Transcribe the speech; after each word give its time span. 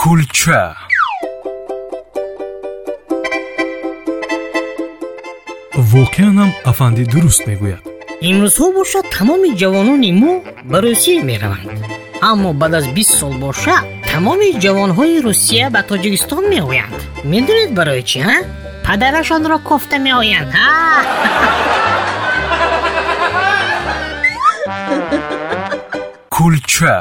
кулча. 0.00 0.62
Воқеан 5.92 6.36
ҳам 6.40 6.50
афандӣ 6.70 7.04
дуруст 7.12 7.42
мегӯяд. 7.48 7.82
Имрӯзҳо 8.28 8.66
бошад 8.78 9.04
тамоми 9.16 9.50
ҷавонони 9.60 10.12
мо 10.20 10.32
ба 10.70 10.78
русия 10.84 11.20
мераванд. 11.30 11.68
Аммо 12.30 12.50
баъд 12.60 12.72
аз 12.78 12.86
бист 12.96 13.12
сол 13.20 13.34
бошад 13.44 13.84
тамоми 14.10 14.50
ҷавонҳои 14.64 15.22
русия 15.26 15.66
ба 15.74 15.80
тоҷикистон 15.90 16.44
меоянд. 16.52 16.94
Медонед 17.30 17.70
барои 17.78 18.02
чӣ 18.10 18.20
а? 18.34 18.36
Падарашонро 18.86 19.58
кофта 19.68 19.96
меоянд 20.06 20.50
кулча. 26.34 26.96